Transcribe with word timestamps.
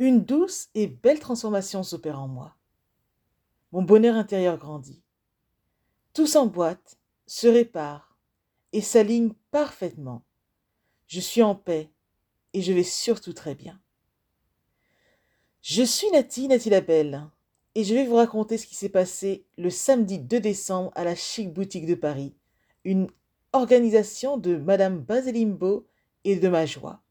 Une 0.00 0.24
douce 0.24 0.70
et 0.74 0.86
belle 0.86 1.20
transformation 1.20 1.82
s'opère 1.82 2.18
en 2.18 2.26
moi. 2.26 2.56
Mon 3.70 3.82
bonheur 3.82 4.16
intérieur 4.16 4.56
grandit. 4.56 5.02
Tout 6.14 6.26
s'emboîte, 6.26 6.98
se 7.26 7.46
répare 7.46 8.16
et 8.72 8.80
s'aligne 8.80 9.34
parfaitement. 9.50 10.24
Je 11.06 11.20
suis 11.20 11.42
en 11.42 11.54
paix 11.54 11.90
et 12.54 12.62
je 12.62 12.72
vais 12.72 12.82
surtout 12.82 13.34
très 13.34 13.54
bien. 13.54 13.78
Je 15.60 15.82
suis 15.82 16.10
Nati, 16.12 16.48
Nati 16.48 16.70
la 16.70 16.80
Belle, 16.80 17.28
et 17.74 17.84
je 17.84 17.92
vais 17.92 18.06
vous 18.06 18.16
raconter 18.16 18.56
ce 18.56 18.66
qui 18.66 18.76
s'est 18.76 18.88
passé 18.88 19.44
le 19.58 19.68
samedi 19.68 20.18
2 20.18 20.40
décembre 20.40 20.92
à 20.94 21.04
la 21.04 21.14
Chic 21.14 21.52
Boutique 21.52 21.84
de 21.84 21.94
Paris, 21.94 22.34
une 22.84 23.06
organisation 23.52 24.38
de 24.38 24.56
Madame 24.56 24.98
Baselimbo 24.98 25.86
et 26.24 26.36
de 26.36 26.48
ma 26.48 26.64
joie. 26.64 27.02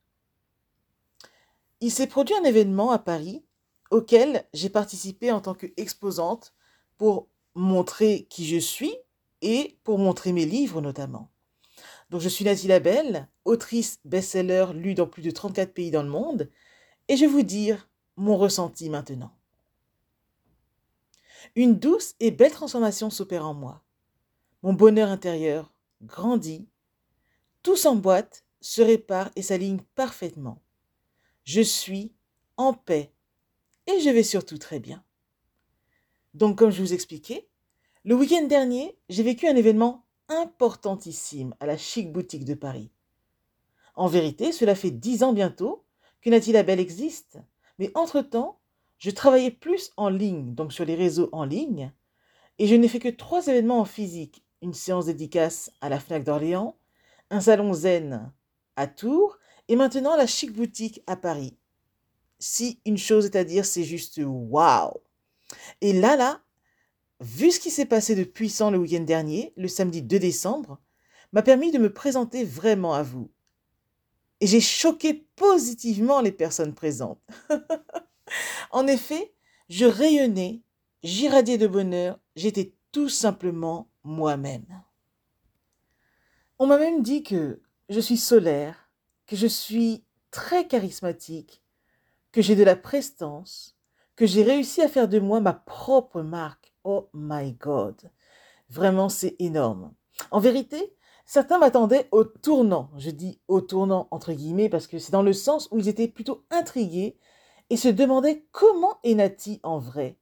Il 1.81 1.91
s'est 1.91 2.07
produit 2.07 2.35
un 2.35 2.43
événement 2.43 2.91
à 2.91 2.99
Paris 2.99 3.43
auquel 3.89 4.45
j'ai 4.53 4.69
participé 4.69 5.31
en 5.31 5.41
tant 5.41 5.53
qu'exposante 5.53 6.53
pour 6.97 7.29
montrer 7.55 8.27
qui 8.29 8.45
je 8.45 8.57
suis 8.57 8.93
et 9.41 9.77
pour 9.83 9.97
montrer 9.97 10.33
mes 10.33 10.45
livres 10.45 10.81
notamment. 10.81 11.31
Donc 12.09 12.21
je 12.21 12.29
suis 12.29 12.45
Nazi 12.45 12.67
Labelle, 12.67 13.27
autrice 13.45 13.99
best-seller 14.03 14.67
lue 14.73 14.93
dans 14.93 15.07
plus 15.07 15.21
de 15.21 15.31
34 15.31 15.73
pays 15.73 15.91
dans 15.91 16.03
le 16.03 16.09
monde, 16.09 16.49
et 17.07 17.15
je 17.15 17.21
vais 17.21 17.31
vous 17.31 17.43
dire 17.43 17.89
mon 18.17 18.37
ressenti 18.37 18.89
maintenant. 18.89 19.31
Une 21.55 21.79
douce 21.79 22.15
et 22.19 22.31
belle 22.31 22.51
transformation 22.51 23.09
s'opère 23.09 23.45
en 23.45 23.53
moi. 23.53 23.83
Mon 24.63 24.73
bonheur 24.73 25.09
intérieur 25.09 25.71
grandit, 26.01 26.67
tout 27.63 27.75
s'emboîte, 27.75 28.43
se 28.61 28.81
répare 28.81 29.29
et 29.35 29.41
s'aligne 29.41 29.79
parfaitement. 29.95 30.61
Je 31.51 31.61
suis 31.61 32.13
en 32.57 32.73
paix 32.73 33.11
et 33.87 33.99
je 34.01 34.11
vais 34.11 34.21
surtout 34.21 34.59
très 34.59 34.79
bien. 34.79 35.03
Donc 36.35 36.59
comme 36.59 36.69
je 36.69 36.79
vous 36.79 36.93
expliquais, 36.93 37.49
le 38.03 38.13
week-end 38.13 38.45
dernier, 38.45 38.99
j'ai 39.09 39.23
vécu 39.23 39.47
un 39.47 39.55
événement 39.55 40.05
importantissime 40.27 41.55
à 41.59 41.65
la 41.65 41.75
chic 41.75 42.11
boutique 42.11 42.45
de 42.45 42.53
Paris. 42.53 42.91
En 43.95 44.05
vérité, 44.05 44.51
cela 44.51 44.75
fait 44.75 44.91
dix 44.91 45.23
ans 45.23 45.33
bientôt 45.33 45.83
que 46.21 46.29
Nathalie 46.29 46.51
Labelle 46.51 46.79
existe, 46.79 47.39
mais 47.79 47.89
entre-temps, 47.95 48.59
je 48.99 49.09
travaillais 49.09 49.49
plus 49.49 49.91
en 49.97 50.09
ligne, 50.09 50.53
donc 50.53 50.71
sur 50.71 50.85
les 50.85 50.93
réseaux 50.93 51.29
en 51.31 51.45
ligne, 51.45 51.91
et 52.59 52.67
je 52.67 52.75
n'ai 52.75 52.87
fait 52.87 52.99
que 52.99 53.09
trois 53.09 53.47
événements 53.47 53.79
en 53.79 53.85
physique, 53.85 54.45
une 54.61 54.75
séance 54.75 55.07
dédicace 55.07 55.71
à 55.81 55.89
la 55.89 55.99
FNAC 55.99 56.25
d'Orléans, 56.25 56.77
un 57.31 57.41
salon 57.41 57.73
zen 57.73 58.31
à 58.75 58.85
Tours, 58.85 59.38
et 59.69 59.75
maintenant 59.75 60.17
la 60.17 60.27
chic 60.27 60.51
boutique 60.51 61.01
à 61.07 61.15
Paris. 61.15 61.55
Si 62.39 62.81
une 62.85 62.97
chose 62.97 63.25
est 63.25 63.35
à 63.35 63.43
dire, 63.43 63.65
c'est 63.65 63.83
juste 63.83 64.19
waouh! 64.23 64.99
Et 65.81 65.93
là, 65.93 66.15
là, 66.15 66.41
vu 67.21 67.51
ce 67.51 67.59
qui 67.59 67.69
s'est 67.69 67.85
passé 67.85 68.15
de 68.15 68.23
puissant 68.23 68.71
le 68.71 68.79
week-end 68.79 69.03
dernier, 69.03 69.53
le 69.55 69.67
samedi 69.67 70.01
2 70.01 70.19
décembre, 70.19 70.79
m'a 71.31 71.43
permis 71.43 71.71
de 71.71 71.77
me 71.77 71.93
présenter 71.93 72.43
vraiment 72.43 72.93
à 72.93 73.03
vous. 73.03 73.29
Et 74.41 74.47
j'ai 74.47 74.61
choqué 74.61 75.27
positivement 75.35 76.21
les 76.21 76.31
personnes 76.31 76.73
présentes. 76.73 77.21
en 78.71 78.87
effet, 78.87 79.33
je 79.69 79.85
rayonnais, 79.85 80.61
j'irradiais 81.03 81.57
de 81.57 81.67
bonheur, 81.67 82.19
j'étais 82.35 82.73
tout 82.91 83.09
simplement 83.09 83.89
moi-même. 84.03 84.65
On 86.57 86.65
m'a 86.65 86.77
même 86.77 87.03
dit 87.03 87.21
que 87.21 87.61
je 87.89 87.99
suis 87.99 88.17
solaire, 88.17 88.88
que 89.29 89.35
je 89.35 89.45
suis 89.45 90.03
très 90.31 90.67
charismatique, 90.67 91.61
que 92.31 92.41
j'ai 92.41 92.55
de 92.55 92.63
la 92.63 92.75
prestance, 92.75 93.77
que 94.15 94.25
j'ai 94.25 94.41
réussi 94.41 94.81
à 94.81 94.87
faire 94.87 95.07
de 95.07 95.19
moi 95.19 95.39
ma 95.39 95.53
propre 95.53 96.23
marque 96.23 96.73
Oh 96.83 97.09
my 97.13 97.53
God. 97.53 98.09
Vraiment, 98.69 99.07
c'est 99.07 99.35
énorme. 99.37 99.93
En 100.31 100.39
vérité, 100.39 100.95
certains 101.27 101.59
m'attendaient 101.59 102.07
au 102.11 102.23
tournant. 102.23 102.89
Je 102.97 103.11
dis 103.11 103.39
au 103.47 103.61
tournant 103.61 104.07
entre 104.09 104.33
guillemets 104.33 104.67
parce 104.67 104.87
que 104.87 104.97
c'est 104.97 105.11
dans 105.11 105.21
le 105.21 105.33
sens 105.33 105.67
où 105.69 105.77
ils 105.77 105.89
étaient 105.89 106.07
plutôt 106.07 106.43
intrigués 106.49 107.15
et 107.69 107.77
se 107.77 107.87
demandaient 107.87 108.47
comment 108.51 108.97
est 109.03 109.13
Nati 109.13 109.59
en 109.61 109.77
vrai? 109.77 110.17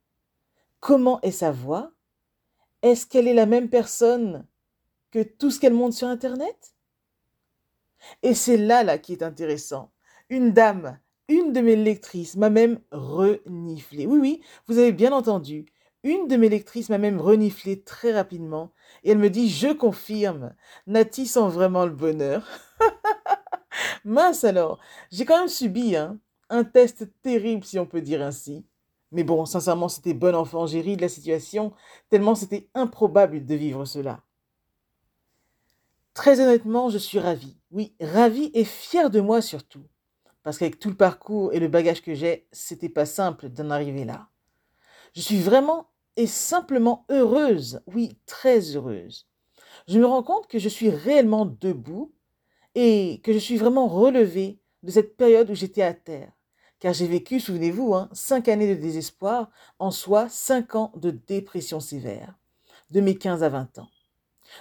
Comment 0.80 1.18
est 1.22 1.30
sa 1.30 1.50
voix? 1.50 1.92
Est-ce 2.82 3.06
qu'elle 3.06 3.26
est 3.26 3.32
la 3.32 3.46
même 3.46 3.70
personne 3.70 4.46
que 5.10 5.22
tout 5.22 5.50
ce 5.50 5.60
qu'elle 5.60 5.72
montre 5.72 5.96
sur 5.96 6.08
Internet? 6.08 6.74
Et 8.22 8.34
c'est 8.34 8.56
là, 8.56 8.84
là 8.84 8.98
qui 8.98 9.12
est 9.12 9.22
intéressant. 9.22 9.90
Une 10.30 10.52
dame, 10.52 10.98
une 11.28 11.52
de 11.52 11.60
mes 11.60 11.76
lectrices 11.76 12.36
m'a 12.36 12.50
même 12.50 12.80
reniflé. 12.90 14.06
Oui, 14.06 14.18
oui, 14.18 14.40
vous 14.66 14.78
avez 14.78 14.92
bien 14.92 15.12
entendu. 15.12 15.66
Une 16.04 16.28
de 16.28 16.36
mes 16.36 16.48
lectrices 16.48 16.90
m'a 16.90 16.98
même 16.98 17.20
reniflé 17.20 17.82
très 17.82 18.12
rapidement 18.12 18.72
et 19.02 19.10
elle 19.10 19.18
me 19.18 19.30
dit 19.30 19.48
Je 19.50 19.72
confirme, 19.72 20.54
Nati 20.86 21.26
sent 21.26 21.48
vraiment 21.48 21.84
le 21.84 21.92
bonheur. 21.92 22.46
Mince 24.04 24.44
alors, 24.44 24.78
j'ai 25.10 25.24
quand 25.24 25.38
même 25.38 25.48
subi 25.48 25.96
hein, 25.96 26.18
un 26.50 26.64
test 26.64 27.08
terrible 27.22 27.64
si 27.64 27.78
on 27.78 27.86
peut 27.86 28.00
dire 28.00 28.22
ainsi. 28.22 28.64
Mais 29.10 29.24
bon, 29.24 29.44
sincèrement, 29.44 29.88
c'était 29.88 30.14
bon 30.14 30.34
enfant, 30.34 30.66
j'ai 30.66 30.80
ri 30.80 30.96
de 30.96 31.02
la 31.02 31.08
situation, 31.08 31.72
tellement 32.10 32.34
c'était 32.34 32.68
improbable 32.74 33.44
de 33.44 33.54
vivre 33.54 33.84
cela. 33.84 34.20
Très 36.18 36.40
honnêtement, 36.40 36.90
je 36.90 36.98
suis 36.98 37.20
ravie. 37.20 37.56
Oui, 37.70 37.94
ravie 38.00 38.50
et 38.52 38.64
fière 38.64 39.08
de 39.08 39.20
moi 39.20 39.40
surtout. 39.40 39.84
Parce 40.42 40.58
qu'avec 40.58 40.80
tout 40.80 40.88
le 40.88 40.96
parcours 40.96 41.52
et 41.52 41.60
le 41.60 41.68
bagage 41.68 42.02
que 42.02 42.12
j'ai, 42.12 42.48
c'était 42.50 42.88
pas 42.88 43.06
simple 43.06 43.48
d'en 43.48 43.70
arriver 43.70 44.04
là. 44.04 44.26
Je 45.14 45.20
suis 45.20 45.38
vraiment 45.38 45.90
et 46.16 46.26
simplement 46.26 47.06
heureuse, 47.08 47.82
oui, 47.86 48.18
très 48.26 48.74
heureuse. 48.74 49.28
Je 49.86 50.00
me 50.00 50.06
rends 50.06 50.24
compte 50.24 50.48
que 50.48 50.58
je 50.58 50.68
suis 50.68 50.90
réellement 50.90 51.46
debout 51.46 52.12
et 52.74 53.20
que 53.22 53.32
je 53.32 53.38
suis 53.38 53.56
vraiment 53.56 53.86
relevée 53.86 54.58
de 54.82 54.90
cette 54.90 55.16
période 55.16 55.48
où 55.50 55.54
j'étais 55.54 55.82
à 55.82 55.94
terre. 55.94 56.32
Car 56.80 56.94
j'ai 56.94 57.06
vécu, 57.06 57.38
souvenez-vous, 57.38 57.94
hein, 57.94 58.08
cinq 58.12 58.48
années 58.48 58.74
de 58.74 58.80
désespoir, 58.80 59.52
en 59.78 59.92
soi 59.92 60.28
cinq 60.28 60.74
ans 60.74 60.90
de 60.96 61.12
dépression 61.12 61.78
sévère, 61.78 62.34
de 62.90 63.00
mes 63.00 63.14
15 63.14 63.44
à 63.44 63.50
20 63.50 63.78
ans. 63.78 63.88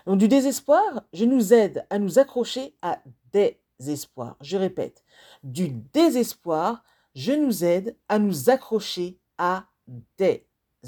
Donc 0.06 0.18
du 0.18 0.28
désespoir, 0.28 1.04
je 1.14 1.26
nous 1.26 1.54
aide 1.54 1.86
à 1.90 2.00
nous 2.00 2.20
accrocher 2.20 2.76
à 2.82 3.00
des 3.32 3.60
espoirs. 3.88 4.36
Je 4.42 4.58
répète, 4.58 5.04
du 5.44 5.70
désespoir, 5.70 6.84
je 7.16 7.34
nous 7.34 7.64
aide 7.64 7.96
à 8.10 8.20
nous 8.20 8.50
accrocher 8.50 9.20
à 9.38 9.66
des 10.18 10.46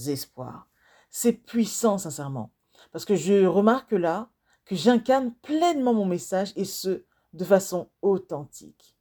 espoirs. 0.07 0.67
C'est 1.09 1.33
puissant, 1.33 1.97
sincèrement. 1.97 2.51
Parce 2.91 3.05
que 3.05 3.15
je 3.15 3.45
remarque 3.45 3.91
là 3.91 4.29
que 4.65 4.75
j'incarne 4.75 5.33
pleinement 5.41 5.93
mon 5.93 6.05
message 6.05 6.53
et 6.55 6.65
ce, 6.65 7.03
de 7.33 7.45
façon 7.45 7.89
authentique. 8.01 8.95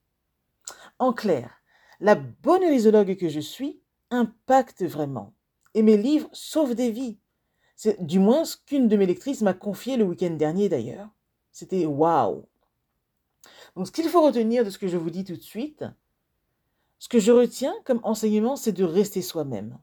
En 0.98 1.12
clair, 1.12 1.62
la 2.00 2.14
bonne 2.14 2.64
rhisologue 2.64 3.16
que 3.16 3.28
je 3.28 3.40
suis 3.40 3.80
impacte 4.10 4.84
vraiment. 4.84 5.34
Et 5.74 5.82
mes 5.82 5.96
livres 5.96 6.28
sauvent 6.32 6.74
des 6.74 6.90
vies. 6.90 7.18
C'est 7.80 8.04
du 8.04 8.18
moins 8.18 8.44
ce 8.44 8.56
qu'une 8.56 8.88
de 8.88 8.96
mes 8.96 9.06
lectrices 9.06 9.40
m'a 9.40 9.54
confié 9.54 9.96
le 9.96 10.02
week-end 10.02 10.32
dernier 10.32 10.68
d'ailleurs. 10.68 11.08
C'était 11.52 11.86
waouh. 11.86 12.44
Donc 13.76 13.86
ce 13.86 13.92
qu'il 13.92 14.08
faut 14.08 14.20
retenir 14.20 14.64
de 14.64 14.70
ce 14.70 14.78
que 14.78 14.88
je 14.88 14.96
vous 14.96 15.10
dis 15.10 15.22
tout 15.22 15.36
de 15.36 15.40
suite, 15.40 15.84
ce 16.98 17.08
que 17.08 17.20
je 17.20 17.30
retiens 17.30 17.72
comme 17.84 18.00
enseignement, 18.02 18.56
c'est 18.56 18.72
de 18.72 18.82
rester 18.82 19.22
soi-même 19.22 19.78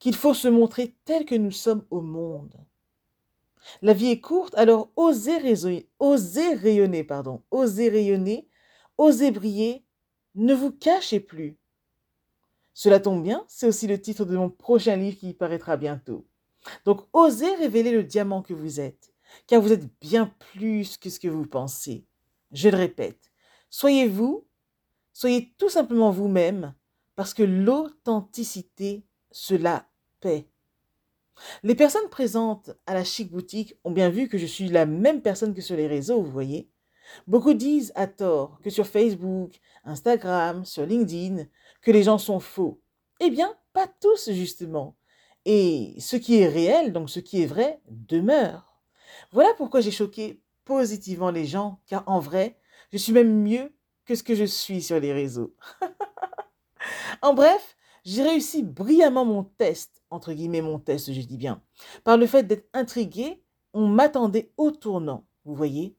qu'il 0.00 0.16
faut 0.16 0.34
se 0.34 0.48
montrer 0.48 0.96
tel 1.04 1.24
que 1.24 1.36
nous 1.36 1.52
sommes 1.52 1.86
au 1.90 2.00
monde. 2.00 2.56
La 3.82 3.92
vie 3.92 4.10
est 4.10 4.20
courte, 4.20 4.56
alors 4.56 4.90
osez, 4.96 5.38
rayonner, 5.38 5.88
osez 6.00 6.54
rayonner, 6.54 7.04
pardon, 7.04 7.40
osez 7.52 7.88
rayonner, 7.88 8.48
osez 8.98 9.30
briller, 9.30 9.84
ne 10.34 10.54
vous 10.54 10.72
cachez 10.72 11.20
plus. 11.20 11.56
Cela 12.74 12.98
tombe 12.98 13.22
bien, 13.22 13.44
c'est 13.46 13.68
aussi 13.68 13.86
le 13.86 14.00
titre 14.00 14.24
de 14.24 14.36
mon 14.36 14.50
prochain 14.50 14.96
livre 14.96 15.18
qui 15.18 15.34
paraîtra 15.34 15.76
bientôt. 15.76 16.26
Donc 16.84 17.02
osez 17.12 17.54
révéler 17.56 17.92
le 17.92 18.04
diamant 18.04 18.42
que 18.42 18.54
vous 18.54 18.80
êtes, 18.80 19.12
car 19.46 19.60
vous 19.60 19.72
êtes 19.72 19.88
bien 20.00 20.32
plus 20.52 20.96
que 20.96 21.10
ce 21.10 21.20
que 21.20 21.28
vous 21.28 21.46
pensez. 21.46 22.06
Je 22.52 22.68
le 22.68 22.76
répète, 22.76 23.30
soyez 23.70 24.08
vous, 24.08 24.46
soyez 25.12 25.54
tout 25.58 25.68
simplement 25.68 26.10
vous-même, 26.10 26.74
parce 27.14 27.34
que 27.34 27.42
l'authenticité 27.42 29.04
cela 29.30 29.88
paie. 30.20 30.48
Les 31.62 31.74
personnes 31.74 32.08
présentes 32.08 32.70
à 32.86 32.94
la 32.94 33.04
chic 33.04 33.30
boutique 33.30 33.74
ont 33.84 33.90
bien 33.90 34.08
vu 34.08 34.28
que 34.28 34.38
je 34.38 34.46
suis 34.46 34.68
la 34.68 34.86
même 34.86 35.20
personne 35.20 35.54
que 35.54 35.60
sur 35.60 35.76
les 35.76 35.86
réseaux, 35.86 36.22
vous 36.22 36.30
voyez. 36.30 36.70
Beaucoup 37.26 37.54
disent 37.54 37.92
à 37.94 38.06
tort 38.06 38.58
que 38.62 38.70
sur 38.70 38.86
Facebook, 38.86 39.60
Instagram, 39.84 40.64
sur 40.64 40.86
LinkedIn, 40.86 41.44
que 41.82 41.90
les 41.90 42.02
gens 42.02 42.18
sont 42.18 42.40
faux. 42.40 42.80
Eh 43.20 43.30
bien, 43.30 43.54
pas 43.72 43.86
tous 43.86 44.30
justement. 44.32 44.96
Et 45.48 45.94
ce 46.00 46.16
qui 46.16 46.38
est 46.40 46.48
réel, 46.48 46.92
donc 46.92 47.08
ce 47.08 47.20
qui 47.20 47.40
est 47.40 47.46
vrai, 47.46 47.80
demeure. 47.88 48.80
Voilà 49.30 49.54
pourquoi 49.56 49.80
j'ai 49.80 49.92
choqué 49.92 50.42
positivement 50.64 51.30
les 51.30 51.46
gens, 51.46 51.80
car 51.86 52.02
en 52.08 52.18
vrai, 52.18 52.58
je 52.92 52.98
suis 52.98 53.12
même 53.12 53.42
mieux 53.42 53.72
que 54.04 54.16
ce 54.16 54.24
que 54.24 54.34
je 54.34 54.44
suis 54.44 54.82
sur 54.82 55.00
les 55.00 55.14
réseaux. 55.14 55.54
En 57.22 57.34
bref, 57.34 57.76
j'ai 58.04 58.22
réussi 58.22 58.62
brillamment 58.62 59.24
mon 59.24 59.42
test, 59.42 60.02
entre 60.10 60.32
guillemets 60.32 60.60
mon 60.60 60.78
test, 60.78 61.12
je 61.12 61.20
dis 61.20 61.38
bien. 61.38 61.60
Par 62.04 62.16
le 62.16 62.26
fait 62.26 62.44
d'être 62.44 62.68
intrigué, 62.72 63.42
on 63.72 63.88
m'attendait 63.88 64.52
au 64.56 64.70
tournant, 64.70 65.26
vous 65.44 65.54
voyez. 65.54 65.96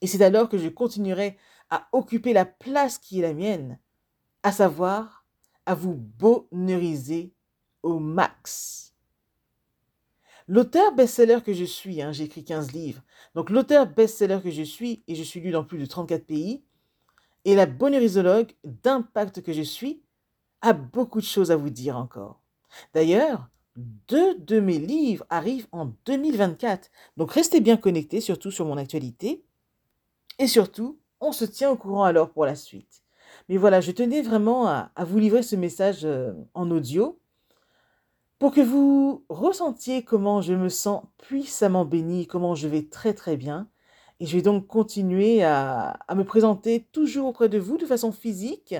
Et 0.00 0.06
c'est 0.06 0.22
alors 0.22 0.48
que 0.48 0.56
je 0.56 0.68
continuerai 0.68 1.36
à 1.68 1.88
occuper 1.92 2.32
la 2.32 2.46
place 2.46 2.96
qui 2.98 3.18
est 3.18 3.22
la 3.22 3.34
mienne, 3.34 3.78
à 4.42 4.52
savoir 4.52 5.26
à 5.66 5.74
vous 5.74 5.94
bonheuriser 5.94 7.34
au 7.82 7.98
max. 7.98 8.94
L'auteur 10.48 10.92
best-seller 10.94 11.38
que 11.44 11.52
je 11.52 11.64
suis, 11.64 12.02
hein, 12.02 12.12
j'ai 12.12 12.24
écrit 12.24 12.44
15 12.44 12.72
livres, 12.72 13.02
donc 13.34 13.50
l'auteur 13.50 13.86
best-seller 13.86 14.40
que 14.42 14.50
je 14.50 14.62
suis, 14.62 15.02
et 15.08 15.14
je 15.14 15.22
suis 15.22 15.40
lu 15.40 15.50
dans 15.50 15.64
plus 15.64 15.78
de 15.78 15.86
34 15.86 16.26
pays, 16.26 16.62
et 17.44 17.54
la 17.54 17.66
bonheurisologue 17.66 18.52
d'impact 18.64 19.42
que 19.42 19.52
je 19.52 19.62
suis, 19.62 20.02
a 20.60 20.72
beaucoup 20.72 21.20
de 21.20 21.26
choses 21.26 21.50
à 21.50 21.56
vous 21.56 21.70
dire 21.70 21.96
encore. 21.96 22.40
D'ailleurs, 22.94 23.48
deux 23.76 24.36
de 24.38 24.60
mes 24.60 24.78
livres 24.78 25.24
arrivent 25.30 25.66
en 25.72 25.92
2024, 26.06 26.90
donc 27.16 27.32
restez 27.32 27.60
bien 27.60 27.76
connectés, 27.76 28.20
surtout 28.20 28.50
sur 28.50 28.66
mon 28.66 28.76
actualité, 28.76 29.44
et 30.38 30.46
surtout, 30.46 30.98
on 31.20 31.32
se 31.32 31.44
tient 31.44 31.70
au 31.70 31.76
courant 31.76 32.04
alors 32.04 32.30
pour 32.30 32.44
la 32.44 32.56
suite. 32.56 33.02
Mais 33.48 33.56
voilà, 33.56 33.80
je 33.80 33.92
tenais 33.92 34.22
vraiment 34.22 34.68
à, 34.68 34.90
vous 34.98 35.18
livrer 35.18 35.42
ce 35.42 35.56
message 35.56 36.04
euh, 36.04 36.32
en 36.54 36.70
audio 36.70 37.18
pour 38.42 38.52
que 38.52 38.60
vous 38.60 39.24
ressentiez 39.28 40.02
comment 40.02 40.40
je 40.40 40.52
me 40.52 40.68
sens 40.68 41.04
puissamment 41.16 41.84
béni, 41.84 42.26
comment 42.26 42.56
je 42.56 42.66
vais 42.66 42.82
très 42.82 43.14
très 43.14 43.36
bien. 43.36 43.68
Et 44.18 44.26
je 44.26 44.36
vais 44.36 44.42
donc 44.42 44.66
continuer 44.66 45.44
à, 45.44 45.96
me 46.12 46.24
présenter 46.24 46.88
toujours 46.90 47.28
auprès 47.28 47.48
de 47.48 47.60
vous 47.60 47.78
de 47.78 47.86
façon 47.86 48.10
physique, 48.10 48.74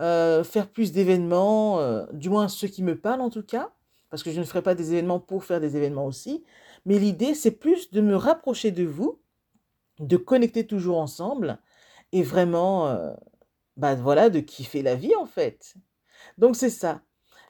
euh, 0.00 0.42
faire 0.42 0.68
plus 0.68 0.90
d'événements, 0.90 1.78
euh, 1.78 2.04
du 2.14 2.28
moins 2.28 2.48
ceux 2.48 2.66
qui 2.66 2.82
me 2.82 2.98
parlent 2.98 3.20
en 3.20 3.30
tout 3.30 3.44
cas, 3.44 3.70
parce 4.10 4.24
que 4.24 4.32
je 4.32 4.40
ne 4.40 4.44
ferai 4.44 4.60
pas 4.60 4.74
des 4.74 4.90
événements 4.90 5.20
pour 5.20 5.44
faire 5.44 5.60
des 5.60 5.76
événements 5.76 6.06
aussi. 6.06 6.42
Mais 6.84 6.98
l'idée, 6.98 7.34
c'est 7.34 7.52
plus 7.52 7.92
de 7.92 8.00
me 8.00 8.16
rapprocher 8.16 8.72
de 8.72 8.82
vous, 8.82 9.20
de 10.00 10.16
connecter 10.16 10.66
toujours 10.66 10.98
ensemble 10.98 11.60
et 12.10 12.24
vraiment, 12.24 12.88
euh, 12.88 13.14
bah 13.76 13.94
voilà, 13.94 14.30
de 14.30 14.40
kiffer 14.40 14.82
la 14.82 14.96
vie 14.96 15.14
en 15.14 15.26
fait. 15.26 15.76
Donc 16.38 16.56
c'est 16.56 16.70
ça. 16.70 17.02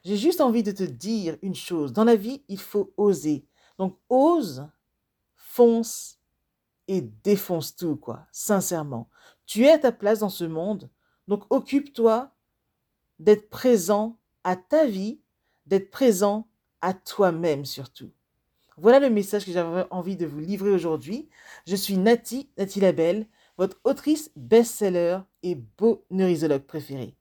J'ai 0.07 0.15
juste 0.15 0.39
envie 0.39 0.63
de 0.63 0.71
te 0.71 0.83
dire 0.83 1.35
une 1.41 1.53
chose. 1.53 1.91
Dans 1.91 2.05
la 2.05 2.15
vie, 2.15 2.41
il 2.47 2.61
faut 2.61 2.93
oser. 2.95 3.45
Donc 3.77 3.97
ose, 4.07 4.65
fonce 5.35 6.21
et 6.87 7.01
défonce 7.01 7.75
tout, 7.75 7.97
quoi. 7.97 8.25
Sincèrement. 8.31 9.09
Tu 9.45 9.65
es 9.65 9.71
à 9.73 9.77
ta 9.77 9.91
place 9.91 10.19
dans 10.19 10.29
ce 10.29 10.45
monde. 10.45 10.89
Donc 11.27 11.43
occupe-toi 11.49 12.31
d'être 13.19 13.49
présent 13.49 14.17
à 14.45 14.55
ta 14.55 14.85
vie, 14.85 15.19
d'être 15.65 15.91
présent 15.91 16.47
à 16.79 16.93
toi-même 16.93 17.65
surtout. 17.65 18.09
Voilà 18.77 19.01
le 19.01 19.09
message 19.09 19.43
que 19.45 19.51
j'avais 19.51 19.87
envie 19.91 20.15
de 20.15 20.25
vous 20.25 20.39
livrer 20.39 20.71
aujourd'hui. 20.71 21.27
Je 21.65 21.75
suis 21.75 21.97
Nati, 21.97 22.49
Nati 22.57 22.79
Labelle, 22.79 23.27
votre 23.57 23.77
autrice 23.83 24.31
best-seller 24.37 25.19
et 25.43 25.55
bonheurisologue 25.55 26.63
préférée. 26.63 27.17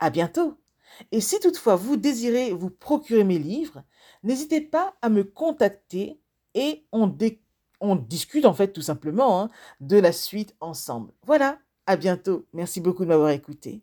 À 0.00 0.10
bientôt! 0.10 0.60
Et 1.12 1.20
si 1.20 1.38
toutefois 1.40 1.76
vous 1.76 1.96
désirez 1.96 2.52
vous 2.52 2.70
procurer 2.70 3.24
mes 3.24 3.38
livres, 3.38 3.82
n'hésitez 4.22 4.60
pas 4.60 4.94
à 5.02 5.08
me 5.08 5.24
contacter 5.24 6.20
et 6.54 6.86
on, 6.92 7.06
discute 7.96 8.44
en 8.44 8.54
fait 8.54 8.72
tout 8.72 8.82
simplement 8.82 9.42
hein, 9.42 9.50
de 9.80 9.96
la 9.98 10.12
suite 10.12 10.54
ensemble. 10.60 11.12
Voilà, 11.24 11.58
à 11.86 11.96
bientôt. 11.96 12.46
Merci 12.52 12.80
beaucoup 12.80 13.04
de 13.04 13.08
m'avoir 13.08 13.30
écouté. 13.30 13.82